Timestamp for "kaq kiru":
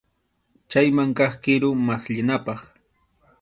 1.17-1.69